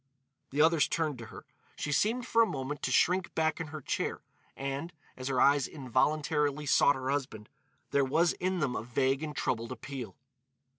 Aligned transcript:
The 0.49 0.63
others 0.63 0.87
turned 0.87 1.19
to 1.19 1.27
her. 1.27 1.45
She 1.75 1.91
seemed, 1.91 2.25
for 2.25 2.41
a 2.41 2.47
moment, 2.47 2.81
to 2.81 2.91
shrink 2.91 3.35
back 3.35 3.61
in 3.61 3.67
her 3.67 3.81
chair, 3.81 4.23
and, 4.57 4.91
as 5.15 5.27
her 5.27 5.39
eyes 5.39 5.67
involuntarily 5.67 6.65
sought 6.65 6.95
her 6.95 7.11
husband, 7.11 7.49
there 7.91 8.03
was 8.03 8.33
in 8.33 8.61
them 8.61 8.75
a 8.75 8.81
vague 8.81 9.21
and 9.21 9.35
troubled 9.35 9.71
appeal. 9.71 10.15